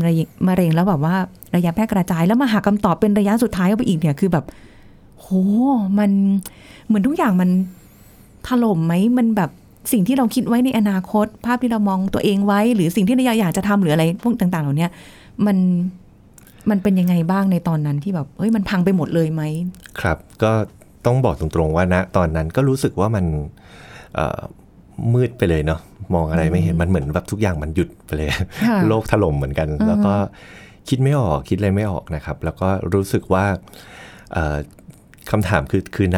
[0.48, 1.16] มะเร็งแล้วแบบว่า
[1.56, 4.46] ระยะแพร่กระจายแล้วมาหาคำตอบเป็นระยะสุดท้ายเข้าไปอีกเนี่ยคือแบบ
[5.20, 5.28] โห
[6.00, 6.12] มัน
[6.86, 7.50] เหมือนทุกอย่างมัน
[8.48, 9.50] ถล่มไหมมันแบบ
[9.92, 14.88] สิ่งที่เราคิดไว้ในอนาคต ภาพที่เรามองตัวเองไว้ หรือสิ่งที่เราอยากจะทำหรืออะไรพวกต่าง ๆ เหล่านี้
[15.46, 15.58] มัน
[16.70, 19.42] มันเป็นยังไงบ้างในตอนนั้นที่แบบเฮ้ยมันพังไปหมดเลยไหม
[20.00, 20.52] ครับ ก็
[21.06, 23.26] ต้องบอกตรงๆว่าณตอนนั้นก็รู้สึกว่ามัน
[25.14, 25.80] มืดไปเลยเนาะ
[26.14, 28.30] มองอะไรไม่เห็นมันเหมือนแบบทุกอย่างมันหยุดไปเลย
[28.70, 30.16] ค่ะโลกถล่มเหมือนกัน แล้วก็
[30.90, 33.46] คิดไม่ออกคิดอะไรไม่ออกนะครับ แล้วก็รู้สึกว่า
[34.34, 34.58] เอ่อ
[35.32, 36.18] คำถามคือคือณ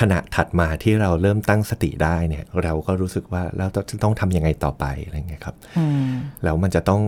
[0.00, 6.10] ขณะถัดมาที่เราเริ่มตั้งสติได้เนี่ย เราก็รู้สึกว่าเราจะต้องทำยังไงต่อไปอะไรเงี้ยครับอืม
[6.44, 7.02] แล้วมันจะต้อง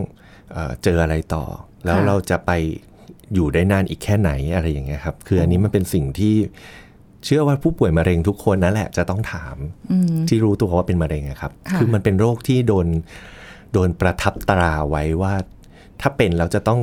[0.53, 1.45] เออเจออะไรต่อ
[1.85, 2.51] แล้วค่ะเราจะไป
[3.35, 6.35] อยู่ได้นานอีกแค่ไหนอะไรอย่างเงี้ยครับ คืออันนี้มันเป็นสิ่งที่
[7.25, 9.57] เชื่อว่าผู้ป่วยมะเร็งทุกคนนั่นแหละจะต้องถาม
[9.91, 12.87] อืมที่รู้ตัวว่าเป็นมะเร็งอะครับค่ะคือมันเป็นโรคที่โดน
[13.73, 15.35] โดนประทับตราไว้ว่า
[16.01, 16.81] ถ้าเป็นเราจะต้อง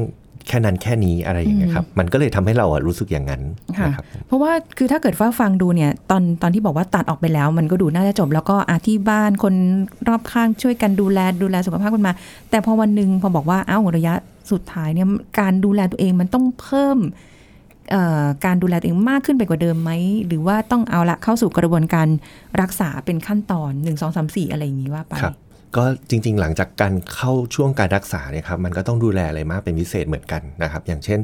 [0.48, 3.42] แค่นั้นแค่นี้อะไรอย่างเงี้ยครับ มันก็เลยทำให้เราอะรู้สึกอย่างนั้น
[3.78, 9.54] ค่ะนะครับเพราะว่าคือถ้าเกิดว่าฟังดูเนี่ยตอนตอนที่บอกว่าตัดออกไปแล้ว มันก็ดูน่าจะจบ แล้วก็อาที่บ้านคน
[10.08, 12.14] รอบข้างช่วยกันดูแลดูแลสุขภาพกันมา
[12.50, 14.14] แต่พอวันหนึ่งพอบอกว่าอ้าวระยะ
[14.52, 15.08] สุดท้ายเนี่ย
[15.40, 17.24] การดูแลตัวเองมันต้องเพิ่มเอ่อ
[18.46, 19.92] การดูแลตัวเองมากขึ้นไปกว่าเดิมไหม
[20.28, 22.08] หรือว่าต้องเอาละเข้าสู่กระบวนการ
[22.62, 25.36] รักษาเป็นขั้นตอน 1 2 3 4 อะไรอย่างนี้ว่าไปครับ
[25.78, 31.20] ก็จริง ๆ หลังจากการเข้าช่วงการรักษาเนี่ยครับมันก็ต้องดูแลอะไรมากเป็นพิเศษเหมือนกันนะครับ อย่างเช่น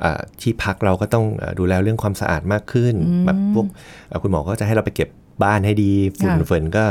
[0.00, 2.94] เอ่อที่พักเราก็ต้องเอ่อดูแลเรื่องความสะอาดมากขึ้น
[3.26, 3.66] แบบพวก
[4.08, 5.08] เอ่อคุณหมอก็จะให้เราไปเก็บ
[5.44, 6.84] บ้านให้ดีฝุ่นค่ะเฟินก็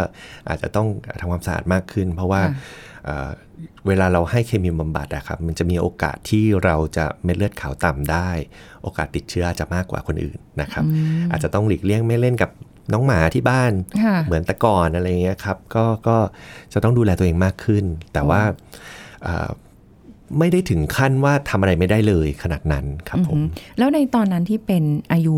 [0.49, 0.87] อาจจะต้อง
[1.19, 2.41] ทำความสะอาดมากขึ้น เพราะว่า
[3.07, 3.31] ค่ะ
[3.63, 8.29] เอ่อเวลาเราให้เคมีบำบัดอะครับ มันจะมีโอกาสที่เราจะเม็ดเลือดขาวต่ำได้
[8.83, 10.83] โอกาสติดเชื้ออาจจะมากกว่าคนอื่นนะครับ
[11.31, 12.49] อาจจะต้องหลีกเลี่ยงไม่เล่นกับ
[12.93, 13.71] น้องหมาที่บ้าน
[14.03, 16.17] ค่ะเหมือนแต่ก่อนอะไรเงี้ยครับ ก็ก็
[16.73, 18.41] จะต้องดูแลตัวเองมากขึ้น แต่ว่า
[19.23, 19.49] เอ่อ
[20.39, 23.39] ไม่ได้ถึงขั้นว่าทำอะไรไม่ได้เลยขนาดนั้นครับผม
[23.77, 25.35] แล้วในตอนนั้นที่เป็นอายุ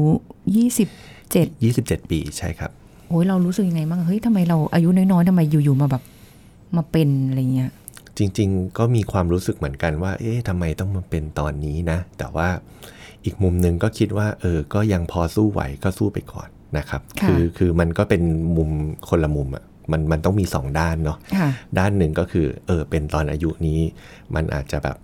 [0.76, 2.72] 27 27 ปีใช่ครับ
[3.10, 6.04] โอ้ยเรารู้สึกยังไงบ้างเฮ้ยทำไมเราอายุน้อยๆทำไมอยู่ๆมาแบบ
[6.76, 7.72] มาเป็นอะไรเงี้ย
[8.17, 12.49] จริง ๆ ก็มีความรู้สึกเหมือนกันว่า เอ๊ะทำไมต้องมาเป็นตอนนี้นะ แต่ว่า
[13.25, 18.21] อีกมุมหนึ่งก็คิดว่า เออ ก็ยังพอสู้ไหวก็สู้ไปก่อนนะครับค่ะอคือมันก็เป็น
[18.58, 18.69] มุม
[19.10, 21.49] คนละมุมอะมันมันต้องมีสองด้านเนาะค่ะ
[21.80, 23.80] ด้านหนึ่งก็คือเออเป็นตอนอายุนี้
[24.36, 24.97] มันอาจจะแบบ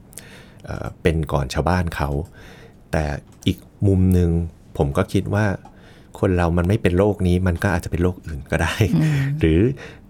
[0.65, 2.09] เอ่อเป็นก่อนชาวบ้านเขา
[2.91, 3.03] แต่
[3.47, 4.29] อีกมุมหนึ่ง
[4.77, 5.45] ผมก็คิดว่า
[6.19, 8.75] คนเรามันไม่เป็นโรคนี้มันก็อาจจะเป็นโรคอื่นก็ได้
[9.39, 9.59] หรือ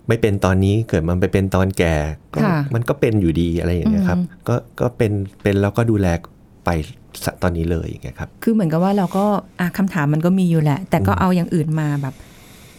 [0.08, 1.96] ไม่เป็นตอนนี้เกิดมันไปเป็นตอนแก่
[2.34, 5.12] ก็ค่ะมันก็เป็นอยู่ดีอะไรอย่างเงี้ยครับ ก็ก็เป็น
[5.44, 6.08] เป็นแล้วก็ดูแล
[6.66, 6.70] ไป
[7.24, 9.26] สตอนนี้เลยอย่างเงี้ยครับ คือเหมือนกับว่าเราก็
[9.60, 12.16] อะคำถามมันก็มีอยู่แหละ แต่ก็เอาอย่างอื่นมาแบบ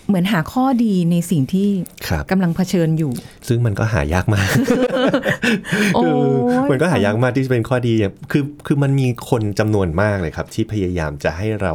[0.08, 1.68] เหมือนหาข้อดีในสิ่งที่
[2.08, 3.12] ครับกำลังเผชิญอยู่
[3.48, 4.48] ซึ่งมันก็หายากมาก
[5.94, 6.02] โอ้
[6.64, 11.74] ยมันก็หายากมากที่จะเป็นข้อดีอย่างคือคือมันมีคนจำนวนมากเลยครับ ที่พยายามจะให้เรา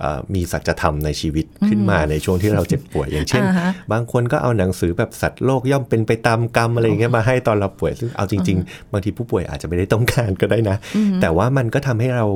[0.00, 10.76] เอ่อมีสัจธรรมในชีวิตขึ้นมาในช่วงที่เราเจ็บป่วย อย่างเช่นอ่าฮะบางคนก็เอาหนังสือแบบสัตว์โลกย่อมเป็นไปตามกรรมอะไรอย่างเงี้ยมาให้ตอนเราป่วย ซึ่งเอาจริง ๆ บางทีผู้ป่วยอาจจะไม่ได้ต้องการก็ได้นะ
[11.20, 12.26] แต่ว่ามันก็ทำให้เรา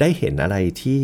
[0.00, 1.02] ได้เห็นอะไรที่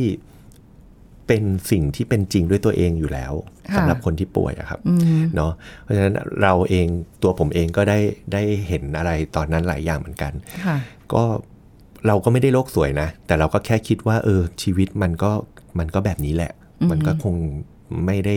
[1.32, 3.32] เป็นสิ่งที่เป็นจริงด้วยตัวเองอยู่แล้ว
[3.70, 6.86] ค่ะสำหรับคนที่ป่วยอะครับอืมเนาะเพราะฉะนั้นเราเอง
[7.22, 7.98] ตัวผมเองก็ได้
[8.32, 10.32] ได้เห็นอะไรตอนนั้นหลายอย่างเหมือนกัน
[10.64, 10.76] ค่ะ
[11.12, 11.22] ก็
[12.06, 15.30] เราก็ไม่ได้โลกสวยนะ แต่เราก็แค่คิดว่า เออ ชีวิตมันก็
[15.78, 16.52] มันก็แบบนี้แหละ
[16.90, 17.34] มันก็คง
[18.06, 18.36] ไม่ได้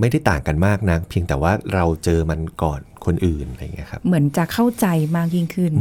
[0.00, 5.72] ไม่ได้ต่างกันมากนะเพียงแต่ว่าเราเจอมันก่อนคนอื่นอะไรอย่างเงี้ยครับ เหมือนจะเข้าใจมากยิ่งขึ้น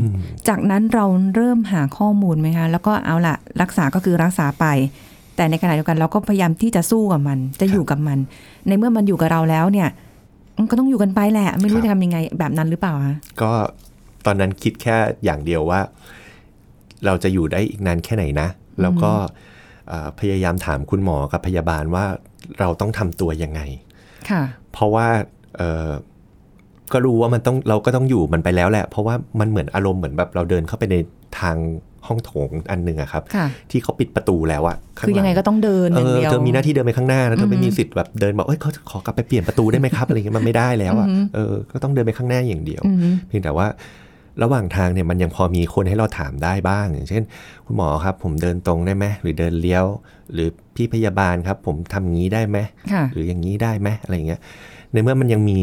[0.47, 4.65] จากนั้นเราเริ่มหาข้อมูลไหมคะ แล้วก็เอาละรักษาก็คือรักษาไป
[5.37, 8.17] แต่ในขณะเดียวกันเราก็พยายามที่จะสู้กับมัน จะอยู่กับมัน
[8.67, 9.89] ในเมื่อมันอยู่กับเราแล้วเนี่ย
[10.59, 13.51] มันก็ต้องอยู่กันไปแหละ ไม่รู้ครับจะทำยังไงแบบนั้นหรือเปล่าคะก็
[14.25, 15.79] ตอนนั้นคิดแค่อย่างเดียวว่า
[17.05, 18.47] เราจะอยู่ได้อีกนานแค่ไหนนะ
[18.81, 19.11] แล้วก็
[19.87, 22.05] เอ่อพยายามถามคุณหมอกับพยาบาลว่า
[22.59, 23.61] เราต้องทำตัวยังไง
[24.29, 25.07] ค่ะ เพราะว่า
[25.57, 25.89] เออ
[26.93, 30.95] ก็รู้ว่ามันต้องเราก็ต้องอยู่มันไปแล้วแหละ เพราะว่ามันเหมือนอารมณ์เหมือนแบบเราเดินเข้าไปใน
[31.39, 31.55] ทาง
[32.07, 43.67] ห้องโถงอันหนึ่งอะครับค่ะที่เขาปิดประตูแล้วอะข้าคือยังไงหลัก็ต้องเดินเออย่างอเดียวเธอมีหน้าที่เดินไปข้างหน้านะเธอไม่มีสิทธิ์แบบเดินบอกเอ้ยเขาขอกลับไปเปลี่ยนประตูได้ไหมครับอะไรเงี้ยมันไม่ได้แล้วอะเออก็ต้องเดินไปข้างหน้าอย่างเดียวอืมเพียงแต่ว่า
[44.43, 47.23] ระหว่างทางเนี่ยมันยังพอมีคนให้เราถามได้บ้าง อย่างเช่น
[47.65, 49.85] คุณหมอครับ ผมเดินตรงได้ไหมหรือเดินเลี้ยว
[50.33, 52.57] หรือพี่พยาบาลครับ ผมทำงี้ได้ไหม
[52.93, 54.39] ค่ะหรืออย่างนี้ได้ไหมอะไรเงี้ย
[54.91, 55.59] ในเมื่อมันยังมี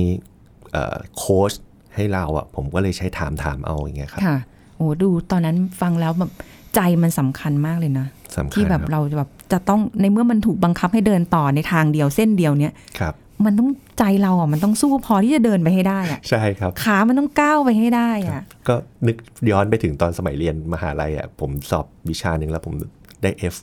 [0.73, 1.53] เอ่อโค้ช
[1.95, 4.39] ให้เราอะผมก็เลยใช้ถามถามเอาอย่างเงี้ยครับค่ะ
[4.77, 6.33] โอ้ดูตอนนั้นฟังแล้วแบบ
[6.75, 8.07] ใจมันสำคัญมากเลยนะ
[8.37, 18.75] สำคัญที่แบบครับเราจะแบบจะต้องในเมื่อมันถูกบังคับให้เดินต่อในทางเดียวเส้นเดียวเนี่ยครับมันต้องใจเราอะมันต้องสู้พอที่จะเดินไปให้ได้อะใช่ครับ ขามันต้องก้าวไปให้ได้อะก็
[19.07, 19.17] นึก
[19.51, 22.75] ย้อนไปถึงตอนสมัยเรียนมหาลัยอะผมสอบวิชาหนึ่งแล้วผม
[23.23, 23.57] ได้ F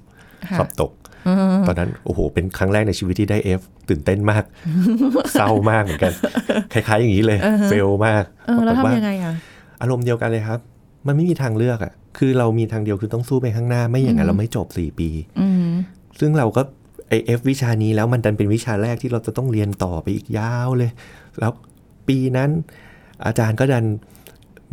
[0.49, 0.91] ค่ะสอบตก
[1.67, 4.43] ตอนนั้นโอ้โห เป็นครั้งแรกในชีวิตที่ได้ F ตื่นเต้นมาก
[5.33, 6.13] เศร้ามากเหมือนกัน
[6.73, 9.33] คล้ายๆอย่างนี้เลยเฟลมากเออแล้วปรากฏทำยังไงอะ
[9.81, 10.59] อารมณ์เดียวกันเลยครับ
[11.07, 15.09] มันไม่มีทางเลือกอะคือเรามีทางเดียวคือต้องสู้ไปข้างหน้า ไม่อย่างนั้นเราไม่จบ4ปี
[15.39, 15.71] อืม
[16.19, 16.61] ซึ่งเราก็
[17.07, 20.91] ไอเอฟวิชานี้แล้วมันดันเป็นวิชาแรกที่เราจะต้องเรียนต่อไปอีกยาวเลย
[21.39, 21.51] แล้ว
[22.07, 22.49] ปีนั้น
[23.25, 23.85] อาจารย์ก็ดัน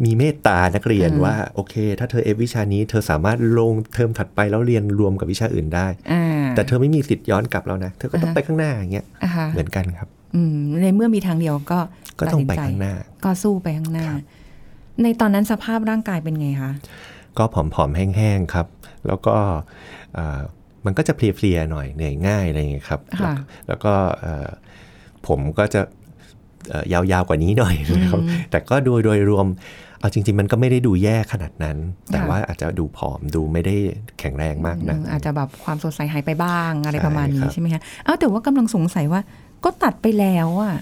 [0.04, 11.78] มีเมตตานักเรียนว่า โอเค ถ้าเธอเอฟวิชานี้ เธอสามารถลงเทอมถัดไปแล้วเรียนรวมกับวิชาอื่นได้อ่าแต่เธอไม่มีสิทธิ์ย้อนกลับแล้วนะ เธอก็ต้องอ่าฮะไปข้างหน้าอย่างเงี้ยอ่าฮะเหมือนกันครับอืมในเมื่อมีทางเดียวก็
[12.18, 14.06] ก็ต้องไปตัดสินใจข้างหน้า ก็สู้ไปข้างหน้า
[15.02, 16.72] ในตอนนั้นสภาพร่างกายเป็นไงคะ
[17.38, 18.66] ก็ผอมๆ แห้งๆ ครับ
[19.06, 19.36] แล้วก็
[20.14, 20.40] เอ่อ
[20.84, 23.34] มันก็จะเพลียๆ หน่อยเหนื่อยง่ายอะไรอย่างเงี้ยครับ แล้วค่ะ
[23.68, 24.48] แล้วก็เอ่อ
[25.26, 25.80] ผมก็จะ
[26.68, 29.46] เอ่อยาวๆ กว่านี้หน่อยนะครับ แต่ก็โดยโดยรวม
[30.00, 31.76] เอาจริง ๆ มันก็ไม่ได้ดูแย่ขนาดนั้น
[32.12, 33.76] แต่ว่าอาจจะดูผอมดูไม่ได้
[34.18, 39.20] แข็งแรงมากอืนะมอาจจะแบบความสดใสหายไปบ้างอะไรใช่ประมาณนี้ครับใช่ไหมคะเอ้าแต่ว่ากำลังสงสัยว่า
[39.64, 40.74] ก็ตัดไปแล้วอะ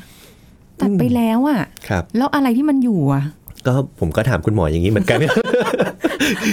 [0.83, 3.25] ตัดไปแล้วอะครับแล้วอะไรที่มันอยู่อะ
[3.67, 5.19] ก็ผมก็ถามคุณหมออย่างนี้เหมือนกัน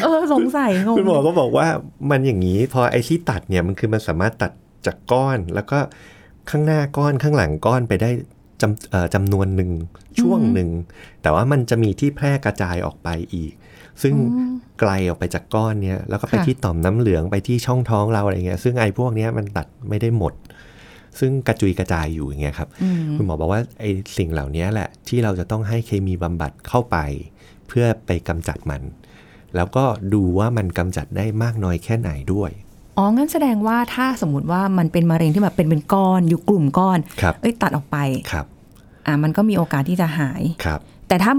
[0.04, 1.68] เออสงสัยงงคุณหมอก็บอกว่า
[2.10, 4.52] มันอย่างนี้ พอไอ้ที่ตัดเนี่ยมันคือมันสามารถตัด
[4.86, 5.80] จากก้อน แล้วก็
[6.50, 8.10] ข้างหน้าก้อนข้างหลังก้อนไปได้
[8.62, 9.72] จำเอ่อจำนวนหนึ่ง
[10.20, 10.70] ช่วงหนึ่ง
[11.22, 13.54] แต่ว่ามันจะมีที่แพร่กระจายออกไปอีก
[14.02, 14.14] ซึ่ง
[14.80, 20.34] ไกลออกไปจากก้อนเนี้ยแล้วก็ไปที่ต่อมน้ำเหลืองไปที่ช่องท้องเราอะไรเงี้ยซึ่งไอ้พวกเนี้ยมันตัดไม่ได้หมด
[21.20, 26.98] ซึ่งกระจุยกระจายอยู่อย่างเงี้ยครับอืมคุณหมอบอกว่าไอ้สิ่งเหล่านี้แหละที่เราจะต้องให้เคมีบำบัดเข้าไป
[27.68, 28.82] เพื่อไปกำจัดมัน
[29.56, 32.52] แล้วก็ดูว่ามันกำจัดได้มากน้อยแค่ไหนด้วย
[32.98, 37.98] อ๋อ งั้นแสดงว่าถ้าสมมติว่ามันเป็นมะเร็งที่แบบเป็นเป็นก้อนอยู่กลุ่มก้อนครับเอ้ยตัดออกไป
[38.32, 38.46] ครับ
[39.06, 41.34] อ่า มันก็มีโอกาสที่จะหาย ครับ แต่ถ้า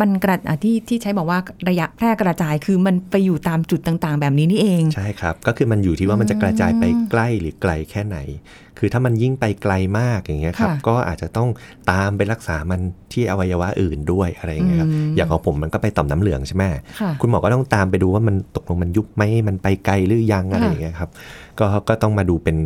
[0.00, 8.18] มันกระอะที่ที่ใช้บอกว่าระยะแพร่กระจายคือมันไปอยู่ตามจุดต่างๆ แบบนี้นี่เอง ใช่ครับ ก็คือมันอยู่ที่ว่ามันจะกระจายไปใกล้หรือไกลแค่ไหน
[8.78, 11.48] คือถ้ามันยิ่งไปไกลมากอย่างเงี้ยครับค่ะก็อาจจะต้อง
[11.90, 12.80] ตามไปรักษามัน
[13.12, 16.64] ที่อวัยวะอื่นด้วยอะไรอย่างเงี้ยครับอืมอย่างของผมมันก็ไปต่อมน้ำเหลืองใช่ไหม
[17.00, 21.10] ค่ะคุณหมอก็ต้องตามไปดูว่ามันตกลงมันยุบไหมมันไปไกลหรือยังอะไรอย่างเงี้ยครับ
[21.58, 22.56] ก็ก็ต้องมาดูเป็น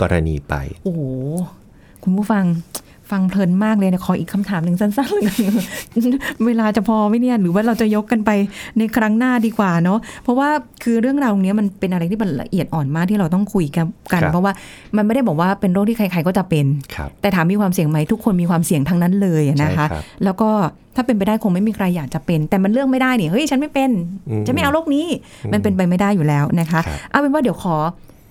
[0.00, 1.00] กรณีไป โอ้โห
[2.02, 2.44] คุณผู้ฟัง
[3.12, 5.34] ฟังเพลินมากเลยนะขออีกคำถามหนึ่งสั้นๆเลย
[6.46, 8.30] เวลาจะพอไหมเนี่ย หรือว่าเราจะยกกันไป
[8.78, 10.48] ในครั้งหน้าดีกว่าเนาะเพราะว่า
[10.82, 14.52] คือเรื่องราวตรงเนี้ยมันเป็นอะไรที่มันละเอียดอ่อนมากที่เราต้องคุยกันกันครับเพราะว่า
[14.96, 20.50] มันไม่ได้บอกว่าเป็นโรคที่ใคร ๆ ก็จะเป็นครับแต่ถามมีความเสี่ยงไหมทุกคนมีความเสี่ยงทั้งนั้นเลยอะนะคะใช่ครับแล้วก็
[20.96, 23.90] ถ้าเป็นไปได้คงไม่มีใครอยากจะเป็น แต่มันเรื่องไม่ได้นี่เฮ้ยฉันไม่เป็น
[24.30, 25.06] อืมฉันไม่เอาโรคนี้
[25.52, 27.76] มันเป็นไปไม่ได้อยู่แล้วนะคะครับเอาเป็นว่าเดี๋ยวขอ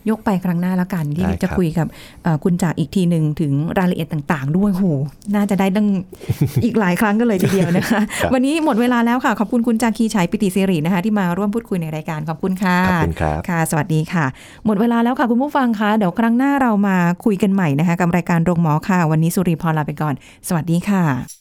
[0.09, 1.87] ยกไปครั้งหน้าแล้วกันที่ได้ครับจะคุยกับ
[2.23, 4.85] เอ่อคุณจากอีกทีหนึ่งถึงรายละเอียดต่าง ๆ ด้วยโห
[5.35, 5.87] น่าจะได้ดัง
[6.63, 14.25] อีกหลายครั้งก็เลยทีเดียวนะคะครับวันนี้หมดเวลาแล้วค่ะขอบคุณคุณจากคีชัยปิติสิรินะคะ ที่มาร่วมพูดคุยในรายการขอบคุณค่ะขอบคุณครับค่ะ สวัสดีค่ะ
[14.65, 20.13] หมดเวลาแล้วค่ะคุณผู้ฟังคะเดี๋ยวครั้งหน้าเรามาคุยกันใหม่นะคะกับรายการโรงหมอค่ะ วันนี้สุริพรลาไปก่อน
[20.47, 21.40] สวัสดีค่ะ